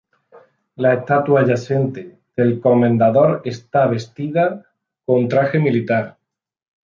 [0.77, 4.65] La estatua yacente del comendador está vestida
[5.05, 6.17] con traje militar.